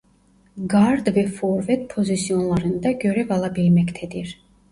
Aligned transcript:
Gard 0.65 1.15
ve 1.15 1.27
forvet 1.27 1.89
pozisyonlarında 1.95 2.91
görev 2.91 3.29
alabilmektedir. 3.29 4.41